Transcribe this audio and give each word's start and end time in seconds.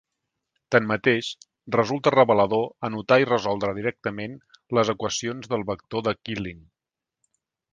Tanmateix, 0.75 1.27
resulta 1.75 2.13
revelador 2.15 2.65
anotar 2.89 3.19
i 3.25 3.29
resoldre 3.31 3.75
directament 3.81 4.35
les 4.79 4.93
equacions 4.95 5.53
del 5.53 5.67
vector 5.69 6.07
de 6.09 6.19
Killing. 6.23 6.69